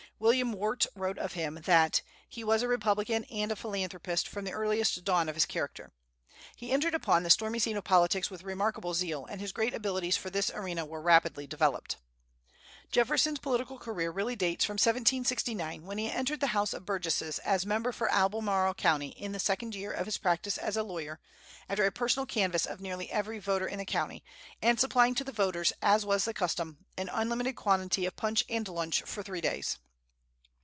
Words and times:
William 0.21 0.53
Wirt 0.53 0.85
wrote 0.93 1.17
of 1.17 1.33
him 1.33 1.55
that 1.65 2.03
"he 2.29 2.43
was 2.43 2.61
a 2.61 2.67
republican 2.67 3.23
and 3.23 3.51
a 3.51 3.55
philanthropist 3.55 4.27
from 4.27 4.45
the 4.45 4.51
earliest 4.51 5.03
dawn 5.03 5.27
of 5.27 5.33
his 5.33 5.47
character." 5.47 5.91
He 6.55 6.71
entered 6.71 6.93
upon 6.93 7.23
the 7.23 7.31
stormy 7.31 7.57
scene 7.57 7.75
of 7.75 7.83
politics 7.83 8.29
with 8.29 8.43
remarkable 8.43 8.93
zeal, 8.93 9.25
and 9.25 9.41
his 9.41 9.51
great 9.51 9.73
abilities 9.73 10.17
for 10.17 10.29
this 10.29 10.51
arena 10.51 10.85
were 10.85 11.01
rapidly 11.01 11.47
developed. 11.47 11.97
Jefferson's 12.91 13.39
political 13.39 13.79
career 13.79 14.11
really 14.11 14.35
dates 14.35 14.63
from 14.63 14.75
1769, 14.75 15.87
when 15.87 15.97
he 15.97 16.11
entered 16.11 16.39
the 16.39 16.47
House 16.53 16.73
of 16.75 16.85
Burgesses 16.85 17.39
as 17.39 17.65
member 17.65 17.91
for 17.91 18.07
Albermarle 18.09 18.75
County 18.77 19.09
in 19.17 19.31
the 19.31 19.39
second 19.39 19.73
year 19.73 19.91
of 19.91 20.05
his 20.05 20.19
practice 20.19 20.59
as 20.59 20.77
a 20.77 20.83
lawyer, 20.83 21.19
after 21.67 21.83
a 21.83 21.91
personal 21.91 22.27
canvass 22.27 22.67
of 22.67 22.79
nearly 22.79 23.09
every 23.09 23.39
voter 23.39 23.65
in 23.65 23.79
the 23.79 23.85
county, 23.85 24.23
and 24.61 24.79
supplying 24.79 25.15
to 25.15 25.23
the 25.23 25.31
voters, 25.31 25.73
as 25.81 26.05
was 26.05 26.25
the 26.25 26.33
custom, 26.35 26.77
an 26.95 27.09
unlimited 27.11 27.55
quantity 27.55 28.05
of 28.05 28.15
punch 28.15 28.45
and 28.49 28.67
lunch 28.67 29.01
for 29.01 29.23
three 29.23 29.41
days. 29.41 29.79